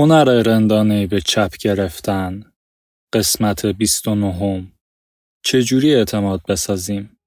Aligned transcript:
هنر 0.00 0.24
رندانه 0.24 1.06
به 1.06 1.20
چپ 1.20 1.56
گرفتن 1.60 2.44
قسمت 3.12 3.66
29 3.66 4.66
چجوری 5.44 5.94
اعتماد 5.94 6.40
بسازیم؟ 6.48 7.18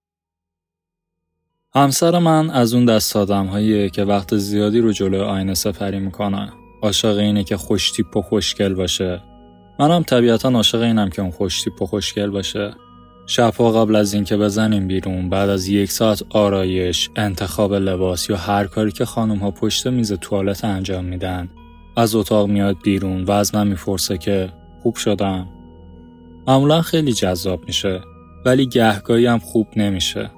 همسر 1.76 2.20
من 2.20 2.50
از 2.50 2.74
اون 2.74 2.86
دست 2.86 3.16
آدم 3.16 3.90
که 3.90 4.04
وقت 4.04 4.38
زیادی 4.38 4.80
رو 4.80 4.92
جلوی 4.92 5.20
آینه 5.20 5.54
سپری 5.54 6.00
می‌کنه. 6.00 6.54
عاشق 6.82 7.18
اینه 7.18 7.44
که 7.44 7.58
خوشتیپ 7.58 8.18
و 8.18 8.22
خوشگل 8.22 8.74
باشه. 8.74 9.22
منم 9.80 10.04
طبیعتا 10.04 10.50
عاشق 10.50 10.82
اینم 10.82 11.10
که 11.10 11.22
اون 11.22 11.32
خوشتیپ 11.32 11.82
و 11.82 11.86
خوشگل 11.86 12.30
باشه. 12.30 12.74
شبها 13.26 13.72
قبل 13.72 13.96
از 13.96 14.14
اینکه 14.14 14.38
بزنیم 14.38 14.88
بیرون 14.88 15.30
بعد 15.30 15.50
از 15.50 15.68
یک 15.68 15.92
ساعت 15.92 16.24
آرایش، 16.30 17.10
انتخاب 17.16 17.74
لباس 17.74 18.30
یا 18.30 18.38
هر 18.38 18.68
کاری 18.68 18.92
که 18.92 19.06
خانم 19.06 19.38
ها 19.38 19.52
پشت 19.52 19.88
میز 19.88 20.14
توالت 20.14 20.66
انجام 20.66 21.06
میدن 21.06 21.50
از 21.98 22.16
اتاق 22.16 22.50
میاد 22.50 22.78
بیرون 22.84 23.24
و 23.24 23.32
از 23.32 23.56
من 23.56 23.68
می‌پرسه 23.68 24.18
که 24.18 24.54
خوب 24.82 24.96
شدم. 24.96 25.48
معمولا 26.48 26.82
خیلی 26.82 27.14
جذاب 27.14 27.64
میشه 27.68 28.02
ولی 28.46 28.66
گهگاهی 28.66 29.26
هم 29.26 29.40
خوب 29.40 29.68
نمیشه. 29.76 30.32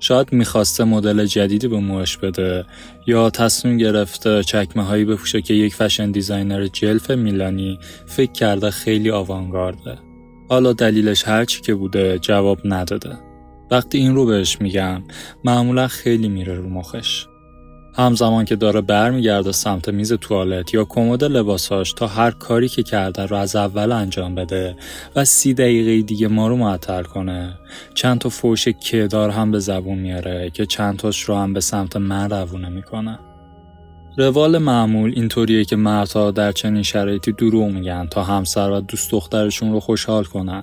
شاید 0.00 0.32
می‌خواسته 0.32 0.84
مدل 0.84 1.24
جدیدی 1.24 1.68
به 1.68 1.78
موش 1.78 2.16
بده 2.16 2.64
یا 3.06 3.30
تصمیم 3.30 3.76
گرفته 3.76 4.42
چکمه 4.42 4.82
هایی 4.82 5.04
بپوشه 5.04 5.42
که 5.42 5.54
یک 5.54 5.74
fashion 5.74 6.10
designer 6.10 6.66
جلف 6.66 7.10
میلانی 7.10 7.78
فکر 8.06 8.32
کرده 8.32 8.70
خیلی 8.70 9.10
آوانگارده. 9.10 9.98
حالا 10.48 10.72
دلیلش 10.72 11.28
هرچی 11.28 11.60
که 11.60 11.74
بوده 11.74 12.18
جواب 12.18 12.58
نداده. 12.64 13.18
وقتی 13.70 13.98
این 13.98 14.14
رو 14.14 14.26
بهش 14.26 14.60
میگم 14.60 15.02
معمولا 15.44 15.88
خیلی 15.88 16.28
میره 16.28 16.54
رو 16.54 16.68
مخش. 16.68 17.26
همزمان 18.00 18.44
که 18.44 18.56
داره 18.56 18.80
برمیگرده 18.80 19.52
سمت 19.52 19.88
میز 19.88 20.12
توالت 20.12 20.74
یا 20.74 20.84
کمد 20.84 21.24
لباساش 21.24 21.92
تا 21.92 22.06
هر 22.06 22.30
کاری 22.30 22.68
که 22.68 22.82
کرده 22.82 23.26
رو 23.26 23.36
از 23.36 23.56
اول 23.56 23.92
انجام 23.92 24.34
بده 24.34 24.76
و 25.16 25.24
سی 25.24 25.54
دقیقه 25.54 26.02
دیگه 26.02 26.28
ما 26.28 26.48
رو 26.48 26.56
معطل 26.56 27.02
کنه. 27.02 27.58
چند 27.94 28.18
تا 28.18 28.28
فوش 28.28 28.68
کدار 28.68 29.30
هم 29.30 29.50
به 29.50 29.58
زبون 29.58 29.98
میاره 29.98 30.50
که 30.50 30.66
چند 30.66 30.96
تاش 30.96 31.22
رو 31.22 31.34
هم 31.34 31.52
به 31.52 31.60
سمت 31.60 31.96
من 31.96 32.30
روونه 32.30 32.68
می‌کنه. 32.68 33.18
روال 34.18 34.58
معمول 34.58 35.12
اینطوریه 35.16 35.64
که 35.64 35.76
مردها 35.76 36.30
در 36.30 36.52
چنین 36.52 36.82
شرایطی 36.82 37.32
دروغ 37.32 37.68
میگن 37.68 38.06
تا 38.06 38.24
همسر 38.24 38.70
و 38.70 38.80
دوست 38.80 39.10
دخترشون 39.10 39.72
رو 39.72 39.80
خوشحال 39.80 40.24
کنن. 40.24 40.62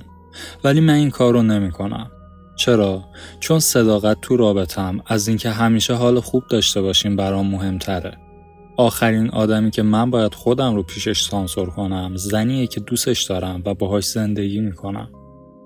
ولی 0.64 0.80
من 0.80 0.94
این 0.94 1.10
کار 1.10 1.34
رو 1.34 1.42
نمی‌کنم. 1.42 2.12
چرا؟ 2.58 3.04
چون 3.40 3.60
صداقت 3.60 4.18
تو 4.22 4.38
رابطم 4.38 5.02
از 5.06 5.28
اینکه 5.28 5.50
همیشه 5.50 5.94
حال 5.94 6.20
خوب 6.20 6.44
داشته 6.50 6.82
باشیم 6.82 7.16
برام 7.16 7.48
مهمتره. 7.48 8.18
آخرین 8.78 9.30
آدمی 9.30 9.72
که 9.72 9.84
من 9.84 10.12
باید 10.12 10.34
خودم 10.34 10.76
رو 10.76 10.84
پیشش 10.84 11.22
سانسور 11.22 11.70
کنم 11.70 12.12
زنیه 12.16 12.68
که 12.68 12.80
دوستش 12.80 13.24
دارم 13.24 13.62
و 13.66 13.74
باهاش 13.74 14.06
زندگی 14.06 14.60
می‌کنم. 14.60 15.10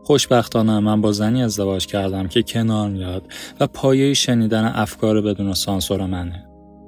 خوشبختانه 0.04 0.80
من 0.80 1.02
با 1.02 1.12
زنی 1.12 1.44
ازدواج 1.44 1.86
کردم 1.86 2.28
که 2.28 2.44
کنار 2.44 2.90
میاد 2.90 3.24
و 3.60 3.68
پایه 3.68 4.14
شنیدن 4.14 4.66
افکار 4.66 5.22
بدون 5.22 5.54
سانسور 5.54 6.06
منه. 6.06 6.46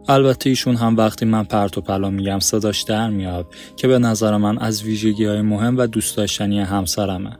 البته 0.07 0.49
ایشون 0.49 0.75
هم 0.75 0.97
وقتی 0.97 1.25
من 1.25 1.43
پرت 1.43 1.77
و 1.77 1.81
پلا 1.81 2.09
میگم 2.09 2.39
صداش 2.39 2.81
در 2.81 3.09
میاد 3.09 3.45
که 3.75 3.87
به 3.87 3.99
نظر 3.99 4.37
من 4.37 4.57
از 4.57 4.83
ویژگی 4.83 5.25
های 5.25 5.41
مهم 5.41 5.77
و 5.77 5.87
دوست 5.87 6.17
داشتنی 6.17 6.59
همسرمه. 6.59 7.37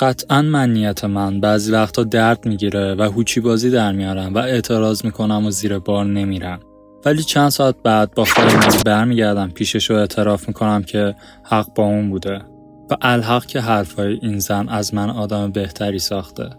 قطعا 0.00 0.42
منیت 0.42 1.04
من. 1.04 1.40
بعضی 1.40 1.72
وقتا 1.72 2.04
درد 2.04 2.46
می‌گیره 2.46 2.94
و 2.94 3.02
هوچی 3.02 3.40
بازی 3.40 3.70
در 3.70 3.92
میارم 3.92 4.34
و 4.34 4.38
اعتراض 4.38 5.04
می‌کنم 5.04 5.46
و 5.46 5.50
زیر 5.50 5.78
بار 5.78 6.04
نمیرم. 6.04 6.60
ولی 7.04 7.22
چند 7.22 7.48
ساعت 7.48 7.74
بعد 7.82 8.14
با 8.14 8.24
خودم 8.24 8.82
برمیگردم 8.86 9.50
پیشش 9.50 9.90
رو 9.90 9.96
اعتراف 9.96 10.48
می‌کنم 10.48 10.82
که 10.82 11.14
حق 11.44 11.74
با 11.74 11.84
اون 11.84 12.10
بوده. 12.10 12.42
و 12.90 12.96
الحق 13.02 13.46
که 13.46 13.60
حرفای 13.60 14.18
این 14.22 14.38
زن 14.38 14.68
از 14.68 14.94
من 14.94 15.10
آدم 15.10 15.52
بهتری 15.52 15.98
ساخته. 15.98 16.50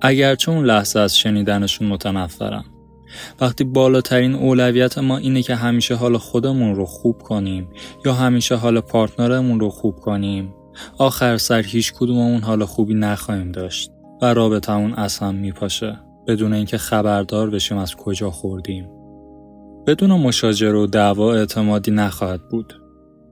اگرچه 0.00 0.52
اون 0.52 0.64
لحظه 0.64 1.00
از 1.00 1.18
شنیدنشون 1.18 1.88
متنفرم. 1.88 2.64
وقتی 3.40 3.64
بالاترین 3.64 4.34
اولویت 4.34 4.98
ما 4.98 5.16
اینه 5.16 5.42
که 5.42 5.54
همیشه 5.54 5.94
حال 5.94 6.16
خودمون 6.18 6.74
رو 6.74 6.84
خوب 6.84 7.22
کنیم 7.22 7.68
یا 8.04 8.12
همیشه 8.12 8.54
حال 8.54 8.80
پارتنرمون 8.80 9.60
رو 9.60 9.68
خوب 9.68 9.96
کنیم 9.96 10.54
آخر 10.98 11.36
سر 11.36 11.62
هیچ 11.62 11.92
کدوممون 11.92 12.42
حال 12.42 12.64
خوبی 12.64 12.94
نخواهیم 12.94 13.52
داشت 13.52 13.90
و 14.22 14.34
رابطمون 14.34 14.94
از 14.94 15.18
هم 15.18 15.34
میپاشه 15.34 15.98
بدون 16.26 16.52
اینکه 16.52 16.78
خبردار 16.78 17.50
بشیم 17.50 17.78
از 17.78 17.94
کجا 17.94 18.30
خوردیم. 18.30 18.88
بدون 19.86 20.10
مشاجره 20.10 20.78
و 20.78 20.86
دعوا 20.86 21.34
اعتمادی 21.34 21.90
نخواهد 21.90 22.48
بود. 22.48 22.74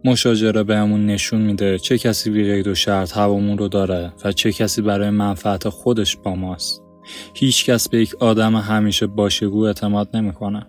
مشاجره 0.04 0.62
بهمون 0.62 1.06
نشون 1.06 1.40
میده 1.40 1.78
چه 1.78 1.98
کسی 1.98 2.30
بی 2.30 2.62
و 2.62 2.74
شرط 2.74 3.12
هوامون 3.12 3.58
رو 3.58 3.68
داره 3.68 4.12
و 4.24 4.32
چه 4.32 4.52
کسی 4.52 4.82
برای 4.82 5.10
منفعت 5.10 5.68
خودش 5.68 6.16
با 6.16 6.34
ماست. 6.34 6.82
هیچ 7.34 7.64
کس 7.64 7.88
به 7.88 7.98
یک 8.00 8.14
آدم 8.20 8.56
همیشه 8.56 9.06
باشگو 9.06 9.64
اعتماد 9.64 10.16
نمی‌کنه. 10.16 10.66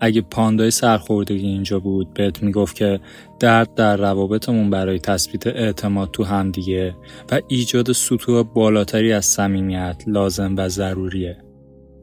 اگه 0.00 0.20
پاندای 0.20 0.70
سرخوردگی 0.70 1.46
اینجا 1.46 1.78
بود 1.80 2.14
بهت 2.14 2.42
می‌گفت 2.42 2.76
که 2.76 3.00
درد 3.40 3.74
در 3.74 3.96
روابطمون 3.96 4.70
برای 4.70 4.98
تثبیت 4.98 5.46
اعتماد 5.46 6.10
تو 6.10 6.24
همدیگه 6.24 6.94
و 7.30 7.40
ایجاد 7.48 7.92
سطوح 7.92 8.42
بالاتری 8.42 9.12
از 9.12 9.24
صمیمیت 9.24 10.02
لازم 10.06 10.54
و 10.56 10.68
ضروریه. 10.68 11.38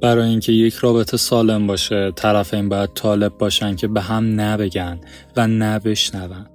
برای 0.01 0.29
اینکه 0.29 0.51
یک 0.51 0.73
رابطه 0.73 1.17
سالم 1.17 1.67
باشه 1.67 2.11
طرفین 2.15 2.69
باید 2.69 2.89
طالب 2.93 3.37
باشن 3.37 3.75
که 3.75 3.87
به 3.87 4.01
هم 4.01 4.41
نبگن 4.41 4.99
و 5.35 5.47
نبشنون. 5.47 6.52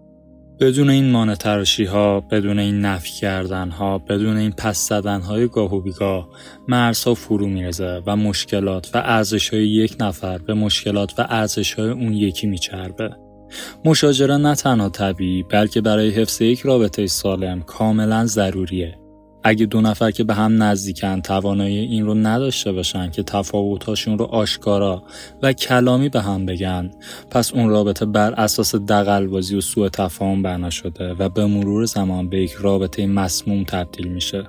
بدون 0.60 0.90
این 0.90 1.10
مانع 1.10 1.34
تراشی 1.34 1.84
ها، 1.84 2.20
بدون 2.20 2.58
این 2.58 2.80
نفی 2.80 3.12
کردن 3.12 3.70
ها، 3.70 3.98
بدون 3.98 4.36
این 4.36 4.52
پس 4.52 4.88
زدن 4.88 5.20
های 5.20 5.48
گاه 5.48 5.74
و 5.74 5.80
بیگاه 5.80 6.28
ها 7.04 7.14
فرو 7.14 7.46
میرزه 7.46 8.02
و 8.06 8.16
مشکلات 8.16 8.90
و 8.94 8.98
ارزش 8.98 9.54
های 9.54 9.68
یک 9.68 9.96
نفر 10.00 10.38
به 10.38 10.54
مشکلات 10.54 11.14
و 11.18 11.26
ارزش 11.28 11.74
های 11.74 11.90
اون 11.90 12.12
یکی 12.12 12.46
میچربه. 12.46 13.16
مشاجره 13.84 14.36
نه 14.36 14.54
تنها 14.54 14.88
طبیعی 14.88 15.42
بلکه 15.42 15.80
برای 15.80 16.10
حفظ 16.10 16.40
یک 16.40 16.60
رابطه 16.60 17.06
سالم 17.06 17.62
کاملا 17.62 18.26
ضروریه. 18.26 18.97
اگه 19.42 19.66
دو 19.66 19.80
نفر 19.80 20.10
که 20.10 20.24
به 20.24 20.34
هم 20.34 20.62
نزدیکن 20.62 21.20
توانایی 21.20 21.78
این 21.78 22.06
رو 22.06 22.14
نداشته 22.14 22.72
باشن 22.72 23.10
که 23.10 23.22
تفاوتاشون 23.22 24.18
رو 24.18 24.24
آشکارا 24.24 25.02
و 25.42 25.52
کلامی 25.52 26.08
به 26.08 26.20
هم 26.20 26.46
بگن 26.46 26.90
پس 27.30 27.52
اون 27.52 27.68
رابطه 27.68 28.06
بر 28.06 28.34
اساس 28.34 28.74
دقلبازی 28.74 29.56
و 29.56 29.60
سوء 29.60 29.88
تفاهم 29.88 30.42
بنا 30.42 30.70
شده 30.70 31.14
و 31.14 31.28
به 31.28 31.46
مرور 31.46 31.84
زمان 31.84 32.28
به 32.28 32.42
یک 32.42 32.52
رابطه 32.52 33.06
مسموم 33.06 33.64
تبدیل 33.64 34.08
میشه. 34.08 34.44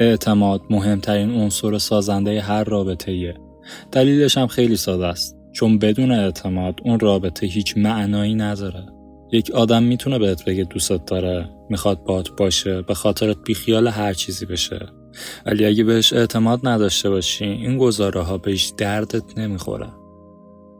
اعتماد 0.00 0.60
مهمترین 0.70 1.30
عنصر 1.30 1.78
سازنده 1.78 2.40
هر 2.40 2.64
رابطه 2.64 3.34
دلیلش 3.92 4.38
هم 4.38 4.46
خیلی 4.46 4.76
ساده 4.76 5.06
است. 5.06 5.36
چون 5.52 5.78
بدون 5.78 6.12
اعتماد 6.12 6.80
اون 6.84 7.00
رابطه 7.00 7.46
هیچ 7.46 7.76
معنایی 7.76 8.34
نداره. 8.34 8.93
یک 9.34 9.50
آدم 9.50 9.82
می‌تونه 9.82 10.18
بهت 10.18 10.44
بگه 10.44 10.64
دوستت 10.64 11.04
داره 11.04 11.48
می‌خواد 11.70 12.04
بات 12.04 12.30
باشه 12.36 12.82
به 12.82 12.94
خاطرت 12.94 13.36
بیخیال 13.44 13.88
هر 13.88 14.12
چیزی 14.12 14.46
بشه. 14.46 14.86
ولی 15.46 15.64
اگه 15.64 15.84
بهش 15.84 16.12
اعتماد 16.12 16.60
نداشته 16.62 17.10
باشی 17.10 17.44
این 17.44 17.78
گزاره 17.78 18.22
ها 18.22 18.38
بهش 18.38 18.72
دردت 18.76 19.38
نمی‌خوره. 19.38 19.88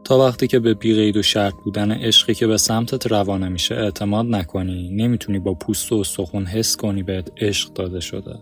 تا 0.03 0.19
وقتی 0.19 0.47
که 0.47 0.59
به 0.59 0.73
بیقید 0.73 1.17
و 1.17 1.21
شرط 1.21 1.53
بودن 1.63 1.91
عشقی 1.91 2.33
که 2.33 2.47
به 2.47 2.57
سمتت 2.57 3.07
روانه 3.07 3.49
میشه 3.49 3.75
اعتماد 3.75 4.25
نکنی 4.25 4.89
نمی‌تونی 4.89 5.39
با 5.39 5.53
پوست 5.53 5.91
و 5.91 5.95
استخون 5.95 6.45
حس 6.45 6.75
کنی 6.75 7.03
بهت 7.03 7.31
عشق 7.37 7.73
داده 7.73 7.99
شده. 7.99 8.35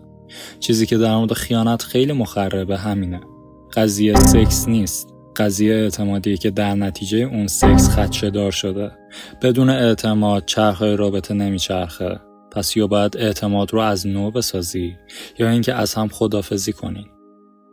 چیزی 0.60 0.86
که 0.86 0.98
در 0.98 1.16
مورد 1.16 1.32
خیانت 1.32 1.82
خیلی 1.82 2.12
مخربه 2.12 2.78
همینه. 2.78 3.20
قضیه 3.76 4.14
سکس 4.14 4.68
نیست. 4.68 5.13
قضیه 5.36 5.74
اعتمادی 5.74 6.36
که 6.36 6.50
در 6.50 6.74
نتیجه 6.74 7.18
اون 7.18 7.46
سکس 7.46 7.90
خدشه 7.90 8.30
دار 8.30 8.50
شده. 8.50 8.90
بدون 9.42 9.70
اعتماد 9.70 10.44
چرخهای 10.46 10.96
رابطه 10.96 11.34
نمیچرخه. 11.34 12.20
پس 12.52 12.76
یا 12.76 12.86
باید 12.86 13.16
اعتماد 13.16 13.72
رو 13.72 13.80
از 13.80 14.06
نو 14.06 14.30
بسازی 14.30 14.96
یا 15.38 15.50
اینکه 15.50 15.74
از 15.74 15.94
هم 15.94 16.08
خدافزی 16.08 16.72
کنی. 16.72 17.06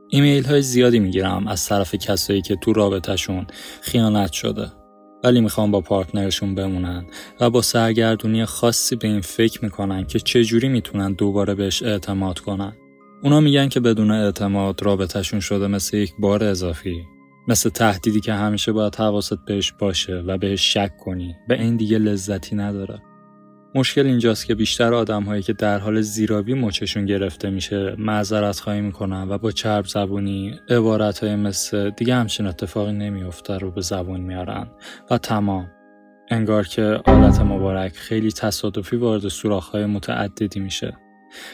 ایمیل 0.10 0.44
های 0.44 0.62
زیادی 0.62 1.00
می‌گیرم 1.00 1.48
از 1.48 1.66
طرف 1.66 1.96
کسایی 1.96 2.42
که 2.42 2.56
تو 2.56 2.74
رابطهشون 2.74 3.48
خیانت 3.82 4.32
شده. 4.32 4.72
ولی 5.24 5.42
می‌خوام 5.42 5.72
با 5.72 5.82
پارتنرشون 5.82 6.56
بمونن 6.56 7.06
و 7.40 7.50
با 7.50 7.62
سرگردونی 7.62 8.46
خاصی 8.46 8.96
به 8.96 9.08
این 9.08 9.22
فکر 9.22 9.64
می‌کنن 9.64 10.06
که 10.06 10.20
چجوری 10.20 10.68
می‌تونن 10.68 11.14
دوباره 11.14 11.56
بهش 11.56 11.84
اعتماد 11.84 12.40
کنن. 12.40 12.74
اونا 13.24 13.40
میگن 13.40 13.70
که 13.70 13.80
بدون 13.80 14.12
اعتماد 14.12 14.84
رابطهشون 14.84 15.40
شده 15.40 15.68
مثل 15.68 15.98
یک 15.98 16.14
بار 16.20 16.44
اضافی. 16.44 17.04
مثل 17.48 17.70
تهدیدی 17.70 18.20
که 18.20 18.34
همیشه 18.34 18.72
باید 18.72 18.96
حواست 18.96 19.46
بهش 19.46 19.72
باشه 19.72 20.24
و 20.28 20.38
بهش 20.38 20.74
شک 20.74 20.98
کنی. 20.98 21.36
به 21.48 21.62
این 21.62 21.78
دیگه 21.78 21.98
لذتی 21.98 22.56
نداره. 22.56 23.02
مشکل 23.76 24.06
اینجاست 24.06 24.46
که 24.46 24.56
بیشتر 24.56 24.94
آدم 24.94 25.24
هایی 25.24 25.42
که 25.42 25.54
در 25.54 25.80
حال 25.80 26.02
زیرابی 26.02 26.54
مچشون 26.54 27.06
گرفته 27.06 27.50
میشه 27.50 27.96
معذرت 27.98 28.60
خواهی 28.60 28.82
می‌کنن 28.82 29.30
و 29.30 29.38
با 29.38 29.52
چرب 29.52 29.86
زبونی 29.86 30.60
عبارت 30.70 31.24
های 31.24 31.36
مثل 31.36 31.90
دیگه 31.90 32.16
همچین 32.16 32.46
اتفاقی 32.46 32.92
نمیافته 32.92 33.58
رو 33.58 33.72
به 33.72 33.82
زبون 33.82 34.22
میارن. 34.22 34.68
و 35.12 35.18
تمام. 35.18 35.72
انگار 36.30 36.68
که 36.68 37.02
آلت 37.06 37.42
مبارک 37.42 37.96
خیلی 37.96 38.32
تصادفی 38.32 38.96
وارد 38.96 39.28
سوراخ‌های 39.28 39.86
متعددی 39.86 40.60
میشه. 40.60 40.98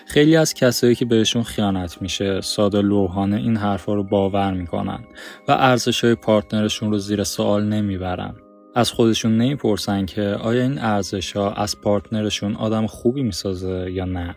خیلی 0.06 0.36
از 0.36 0.54
کسایی 0.54 0.96
که 0.96 1.06
بهشون 1.06 1.44
خیانت 1.44 2.02
میشه 2.02 2.42
ساده 2.42 2.82
لوحانه 2.82 3.36
این 3.36 3.58
حرفا 3.58 3.94
رو 3.94 4.04
باور 4.04 4.54
می‌کنن 4.54 5.00
و 5.48 5.52
ارزش 5.52 6.04
های 6.04 6.16
پارتنرشون 6.16 6.92
رو 6.92 6.98
زیر 6.98 7.24
سوال 7.24 7.66
نمی‌برن. 7.66 8.36
از 8.76 8.92
خودشون 8.92 9.38
نمی‌پرسن 9.38 10.06
که 10.06 10.22
آیا 10.22 10.64
این 10.64 10.80
ارزش 10.80 11.32
ها 11.32 11.52
از 11.52 11.82
پارتنرشون 11.82 12.56
آدم 12.56 12.88
خوبی 12.88 13.24
می‌سازه 13.24 13.92
یا 13.92 14.06
نه. 14.06 14.36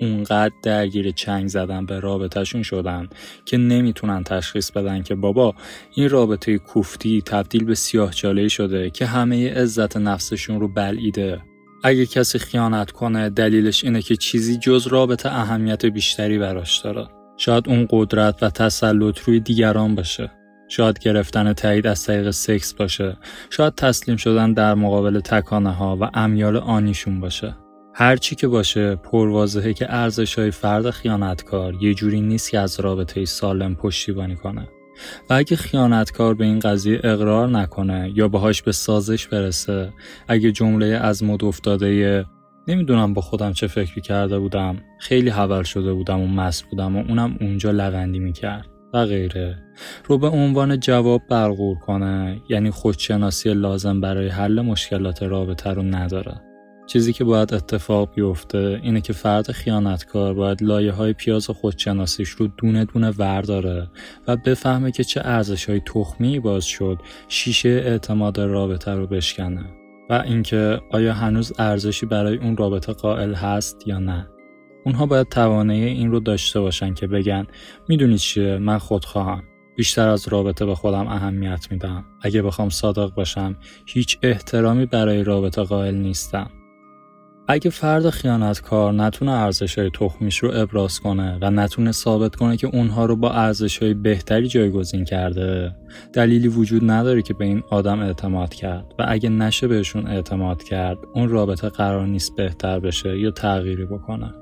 اونقدر 0.00 0.54
درگیر 0.62 1.10
چنگ 1.10 1.48
زدن 1.48 1.86
به 1.86 2.00
رابطهشون 2.00 2.62
شدن 2.62 3.08
که 3.44 3.56
نمی‌تونن 3.56 4.24
تشخیص 4.24 4.70
بدن 4.70 5.02
که 5.02 5.14
بابا 5.14 5.54
این 5.94 6.08
رابطه 6.08 6.58
کوفتی 6.58 7.22
تبدیل 7.22 7.64
به 7.64 7.74
سیاه 7.74 8.12
شده 8.48 8.90
که 8.90 9.06
همه 9.06 9.54
عزت 9.54 9.96
نفسشون 9.96 10.60
رو 10.60 10.68
بلعیده 10.68 11.40
اگه 11.82 12.06
کسی 12.06 12.38
خیانت 12.38 12.90
کنه 12.90 13.30
دلیلش 13.30 13.84
اینه 13.84 14.02
که 14.02 14.16
چیزی 14.16 14.56
جز 14.56 14.86
رابطه 14.86 15.28
اهمیت 15.28 15.86
بیشتری 15.86 16.38
براش 16.38 16.78
داره. 16.78 17.08
شاید 17.36 17.68
اون 17.68 17.86
قدرت 17.90 18.42
و 18.42 18.50
تسلط 18.50 19.18
روی 19.18 19.40
دیگران 19.40 19.94
باشه. 19.94 20.30
شاید 20.68 20.98
گرفتن 20.98 21.52
تایید 21.52 21.86
از 21.86 22.04
طریق 22.04 22.30
سکس 22.30 22.74
باشه. 22.74 23.16
شاید 23.50 23.74
تسلیم 23.74 24.16
شدن 24.16 24.52
در 24.52 24.74
مقابل 24.74 25.20
تکانه 25.20 25.70
ها 25.70 25.98
و 26.00 26.10
امیال 26.14 26.56
آنیشون 26.56 27.20
باشه. 27.20 27.56
هر 27.94 28.16
چی 28.16 28.34
که 28.34 28.48
باشه 28.48 28.96
پروازهه 28.96 29.72
که 29.72 29.94
ارزش 29.94 30.38
های 30.38 30.50
فرد 30.50 30.90
خیانتکار 30.90 31.74
یه 31.80 31.94
جوری 31.94 32.20
نیست 32.20 32.50
که 32.50 32.58
از 32.58 32.80
رابطه 32.80 33.24
سالم 33.24 33.74
پشتیبانی 33.74 34.36
کنه. 34.36 34.68
و 35.30 35.34
اگه 35.34 35.56
خیانتکار 35.56 36.34
به 36.34 36.44
این 36.44 36.58
قضیه 36.58 37.00
اقرار 37.04 37.48
نکنه 37.48 38.12
یا 38.14 38.28
باهاش 38.28 38.62
به 38.62 38.72
سازش 38.72 39.26
برسه 39.26 39.92
اگه 40.28 40.52
جمله 40.52 40.86
از 40.86 41.24
مد 41.24 41.44
افتاده 41.44 42.24
نمی‌دونم 42.68 43.14
با 43.14 43.22
خودم 43.22 43.52
چه 43.52 43.66
فکری 43.66 44.00
کرده 44.00 44.38
بودم 44.38 44.76
خیلی 45.00 45.30
حول 45.30 45.62
شده 45.62 45.92
بودم 45.92 46.20
و 46.20 46.26
مست 46.26 46.64
بودم 46.64 46.96
و 46.96 47.04
اونم 47.08 47.36
اونجا 47.40 47.70
لوندی 47.70 48.18
می‌کرد 48.18 48.66
و 48.94 49.04
غیره. 49.04 49.58
رو 50.04 50.18
به 50.18 50.28
عنوان 50.28 50.80
جواب 50.80 51.22
برغور 51.30 51.78
کنه 51.78 52.42
یعنی 52.48 52.70
خودشناسی 52.70 53.54
لازم 53.54 54.00
برای 54.00 54.28
حل 54.28 54.60
مشکلات 54.60 55.22
رابطه 55.22 55.70
رو 55.70 55.82
نداره. 55.82 56.47
چیزی 56.88 57.12
که 57.12 57.24
باید 57.24 57.54
اتفاق 57.54 58.14
بیفته 58.14 58.80
اینه 58.82 59.00
که 59.00 59.12
فرد 59.12 59.52
خیانتکار 59.52 60.34
باید 60.34 60.62
لایه 60.62 60.92
های 60.92 61.12
پیاز 61.12 61.46
خودشناسیش 61.50 62.28
رو 62.28 62.46
دونه 62.46 62.84
دونه 62.84 63.10
ورداره 63.10 63.90
و 64.28 64.36
بفهمه 64.36 64.90
که 64.90 65.04
چه 65.04 65.20
ارزش 65.24 65.68
های 65.68 65.80
تخمی 65.80 66.40
باز 66.40 66.64
شد 66.64 66.98
شیشه 67.28 67.68
اعتماد 67.68 68.40
رابطه 68.40 68.90
رو 68.90 69.06
بشکنه 69.06 69.64
و 70.10 70.22
اینکه 70.26 70.80
آیا 70.90 71.12
هنوز 71.12 71.52
ارزشی 71.58 72.06
برای 72.06 72.36
اون 72.36 72.56
رابطه 72.56 72.92
قائل 72.92 73.34
هست 73.34 73.82
یا 73.86 73.98
نه. 73.98 74.28
اونها 74.84 75.06
باید 75.06 75.28
توانایی 75.28 75.84
این 75.84 76.10
رو 76.10 76.20
داشته 76.20 76.60
باشن 76.60 76.94
که 76.94 77.06
بگن 77.06 77.46
می‌دونی 77.88 78.18
چیه؟ 78.18 78.58
من 78.58 78.78
خودخواهم. 78.78 79.42
بیشتر 79.76 80.08
از 80.08 80.28
رابطه 80.28 80.66
به 80.66 80.74
خودم 80.74 81.06
اهمیت 81.06 81.66
میدم. 81.70 82.04
اگه 82.22 82.42
بخوام 82.42 82.68
صادق 82.68 83.14
باشم 83.14 83.56
هیچ 83.86 84.18
احترامی 84.22 84.86
برای 84.86 85.24
رابطه 85.24 85.62
قائل 85.62 85.94
نیستم. 85.94 86.50
اگه 87.50 87.70
فرد 87.70 88.10
خیانتکار 88.10 88.92
نتونه 88.92 89.30
ارزش 89.30 89.78
های 89.78 89.90
تخمیش 89.90 90.38
رو 90.38 90.50
ابراز 90.54 91.00
کنه 91.00 91.38
و 91.42 91.50
نتونه 91.50 91.92
ثابت 91.92 92.36
کنه 92.36 92.56
که 92.56 92.66
اونها 92.66 93.06
رو 93.06 93.16
با 93.16 93.30
ارزش 93.30 93.78
های 93.78 93.94
بهتری 93.94 94.48
جایگزین 94.48 95.04
کرده 95.04 95.74
دلیلی 96.12 96.48
وجود 96.48 96.90
نداره 96.90 97.22
که 97.22 97.34
به 97.34 97.44
این 97.44 97.62
آدم 97.70 98.00
اعتماد 98.00 98.54
کرد 98.54 98.94
و 98.98 99.04
اگه 99.08 99.28
نشه 99.28 99.68
بهشون 99.68 100.06
اعتماد 100.06 100.62
کرد 100.62 100.98
اون 101.14 101.28
رابطه 101.28 101.68
قرار 101.68 102.06
نیست 102.06 102.36
بهتر 102.36 102.80
بشه 102.80 103.18
یا 103.18 103.30
تغییری 103.30 103.84
بکنه. 103.86 104.34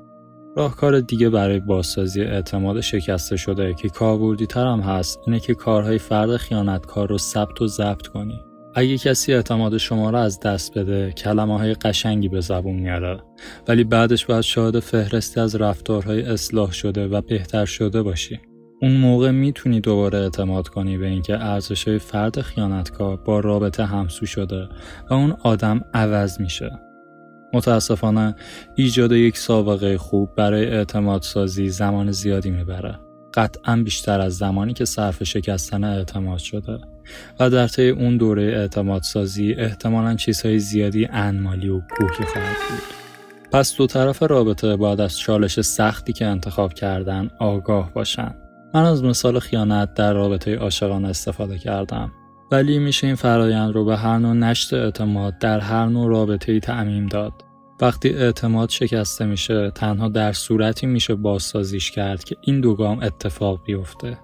راهکار 0.57 0.99
دیگه 0.99 1.29
برای 1.29 1.59
بازسازی 1.59 2.21
اعتماد 2.21 2.81
شکسته 2.81 3.37
شده 3.37 3.73
که 3.73 3.89
کاربردی 3.89 4.47
هم 4.55 4.79
هست 4.79 5.19
اینه 5.27 5.39
که 5.39 5.53
کارهای 5.53 5.97
فرد 5.97 6.37
خیانتکار 6.37 7.09
رو 7.09 7.17
ثبت 7.17 7.61
و 7.61 7.67
ضبط 7.67 8.07
کنی. 8.07 8.39
اگه 8.79 8.97
کسی 8.97 9.33
اعتماد 9.33 9.77
شما 9.77 10.09
را 10.09 10.21
از 10.21 10.39
دست 10.39 10.77
بده 10.77 11.11
کلمه 11.11 11.57
های 11.57 11.73
قشنگی 11.73 12.29
به 12.29 12.41
زبون 12.41 12.75
میاره. 12.75 13.19
ولی 13.67 13.83
بعدش 13.83 14.25
باید 14.25 14.41
شاهد 14.41 14.79
فهرستی 14.79 15.39
از 15.39 15.55
رفتارهای 15.55 16.21
اصلاح 16.21 16.71
شده 16.71 17.07
و 17.07 17.21
بهتر 17.21 17.65
شده 17.65 18.01
باشی. 18.03 18.39
اون 18.81 18.97
موقع 18.97 19.31
می‌تونی 19.31 19.81
دوباره 19.81 20.19
اعتماد 20.19 20.67
کنی 20.67 20.97
به 20.97 21.07
اینکه 21.07 21.39
ارزش 21.39 21.87
های 21.87 21.99
فرد 21.99 22.41
خیانتکار 22.41 23.17
با 23.17 23.39
رابطه 23.39 23.85
همسو 23.85 24.25
شده 24.25 24.67
و 25.09 25.13
اون 25.13 25.31
آدم 25.43 25.81
عوض 25.93 26.41
میشه. 26.41 26.71
متاسفانه 27.53 28.35
ایجاد 28.75 29.11
یک 29.11 29.37
سابقه 29.37 29.97
خوب 29.97 30.35
برای 30.35 30.65
اعتماد 30.65 31.21
سازی 31.21 31.69
زمان 31.69 32.11
زیادی 32.11 32.51
می‌بره. 32.51 32.99
قطعا 33.33 33.75
بیشتر 33.83 34.21
از 34.21 34.37
زمانی 34.37 34.73
که 34.73 34.85
صرف 34.85 35.23
شکستن 35.23 35.83
اعتماد 35.83 36.39
شده. 36.39 36.79
و 37.39 37.49
در 37.49 37.67
طی 37.67 37.89
اون 37.89 38.17
دوره 38.17 38.43
اعتماد 38.43 39.01
سازی 39.01 39.53
احتمالا 39.53 40.15
چیزهای 40.15 40.59
زیادی 40.59 41.07
انمالی 41.11 41.69
و 41.69 41.79
کوهی 41.79 42.25
خواهد 42.25 42.57
بود. 42.69 42.97
پس 43.51 43.77
دو 43.77 43.87
طرف 43.87 44.23
رابطه 44.23 44.75
باید 44.75 45.01
از 45.01 45.17
چالش 45.17 45.61
سختی 45.61 46.13
که 46.13 46.25
انتخاب 46.25 46.73
کردن 46.73 47.29
آگاه 47.39 47.93
باشن. 47.93 48.35
من 48.73 48.83
از 48.83 49.03
مثال 49.03 49.39
خیانت 49.39 49.93
در 49.93 50.13
رابطه 50.13 50.55
عاشقانه 50.55 51.07
استفاده 51.07 51.57
کردم. 51.57 52.11
ولی 52.51 52.79
میشه 52.79 53.07
این 53.07 53.15
فرایند 53.15 53.73
رو 53.73 53.85
به 53.85 53.97
هر 53.97 54.17
نوع 54.17 54.33
نشت 54.33 54.73
اعتماد 54.73 55.37
در 55.37 55.59
هر 55.59 55.85
نوع 55.85 56.09
رابطه 56.09 56.51
ای 56.51 56.59
تعمیم 56.59 57.07
داد. 57.07 57.33
وقتی 57.81 58.09
اعتماد 58.09 58.69
شکسته 58.69 59.25
میشه 59.25 59.71
تنها 59.71 60.09
در 60.09 60.33
صورتی 60.33 60.87
میشه 60.87 61.15
بازسازیش 61.15 61.91
کرد 61.91 62.23
که 62.23 62.35
این 62.41 62.61
دو 62.61 62.75
گام 62.75 62.99
اتفاق 62.99 63.63
بیفته. 63.65 64.17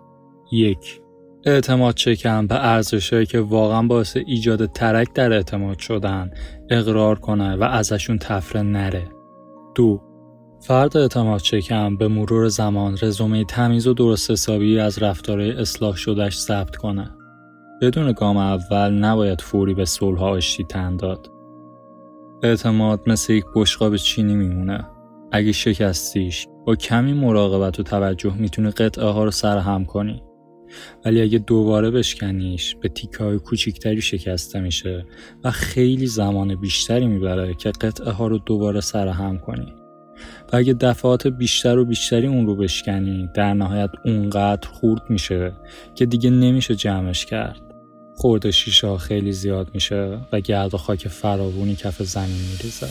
یک 0.52 1.03
اعتماد 1.46 1.98
شکن 1.98 2.48
به 2.48 2.66
ارزشهایی 2.66 3.26
که 3.26 3.40
واقعا 3.40 3.82
باعث 3.88 4.18
ایجاد 4.26 4.66
ترک 4.66 5.14
در 5.14 5.34
اعتماد 5.34 5.80
شدن 5.80 6.32
اقرار 6.70 7.20
کنه 7.20 7.56
و 7.56 7.64
ازشون 7.64 8.18
تفره 8.18 8.62
نره. 8.62 9.08
دو 9.76 10.02
فرد 10.62 10.98
اعتماد 10.98 11.40
شکن 11.40 11.98
به 11.98 12.08
مرور 12.08 12.48
زمان 12.48 12.98
رزومه 13.02 13.44
تمیز 13.44 13.88
و 13.88 13.94
درست 13.94 14.32
حسابی 14.32 14.80
از 14.80 15.04
رفتارهای 15.04 15.52
اصلاح 15.52 15.96
شدهش 15.96 16.38
ثبت 16.38 16.76
کنه. 16.76 17.12
بدون 17.82 18.12
گام 18.12 18.38
اول 18.38 18.92
نباید 18.92 19.42
فوری 19.42 19.74
به 19.74 19.86
صلح 19.86 20.24
آشتی 20.24 20.66
داد. 20.98 21.32
اعتماد 22.44 23.02
مثل 23.08 23.34
یک 23.34 23.46
بشقاب 23.56 23.96
چینی 23.96 24.36
میمونه. 24.36 24.86
اگه 25.32 25.52
شکستیش 25.52 26.48
با 26.66 26.76
کمی 26.76 27.14
مراقبت 27.14 27.80
و 27.80 27.84
توجه 27.84 28.34
می‌تونی 28.34 28.70
قطعه 28.70 29.06
ها 29.06 29.24
رو 29.24 29.32
سرهم 29.32 29.86
کنی. 29.86 30.24
ولی 31.06 31.22
اگه 31.22 31.40
دوباره 31.40 31.92
بشکنیش 31.92 32.76
به 32.76 32.90
تیکه 32.90 33.24
های 33.24 33.40
کوچیکتری 33.40 34.02
شکسته 34.02 34.60
میشه 34.60 35.06
و 35.44 35.52
خیلی 35.52 36.08
زمان 36.08 36.56
بیشتری 36.56 37.08
می‌بره 37.08 37.54
که 37.54 37.72
قطعه 37.72 38.12
ها 38.12 38.28
رو 38.28 38.38
دوباره 38.38 38.82
سرهم 38.82 39.40
کنی. 39.40 39.74
و 40.54 40.56
اگه 40.56 40.74
دفعات 40.74 41.28
بیشتر 41.28 41.78
و 41.78 41.86
بیشتری 41.86 42.28
اون 42.28 42.46
رو 42.46 42.56
بشکنی 42.56 43.30
در 43.36 43.54
نهایت 43.54 43.90
اونقدر 44.06 44.70
خورد 44.70 45.02
میشه 45.10 45.54
که 45.96 46.06
دیگه 46.06 46.30
نمیشه 46.30 46.76
جمعش 46.76 47.26
کرد. 47.26 47.62
خورد 48.16 48.50
شیشه 48.50 48.88
ها 48.88 48.98
خیلی 48.98 49.32
زیاد 49.32 49.70
میشه 49.74 50.20
و 50.32 50.40
گرد 50.40 50.74
و 50.74 50.78
خاک 50.78 51.08
فراوونی 51.08 51.76
کف 51.76 52.04
زمین 52.04 52.42
میریزه. 52.52 52.88